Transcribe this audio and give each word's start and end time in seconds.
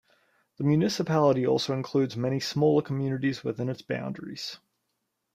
The 0.57 0.63
municipality 0.63 1.45
also 1.45 1.75
includes 1.75 2.17
many 2.17 2.39
smaller 2.39 2.81
communities 2.81 3.43
within 3.43 3.69
its 3.69 3.83
boundaries. 3.83 4.57